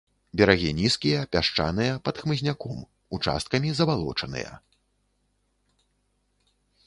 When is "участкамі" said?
3.17-3.75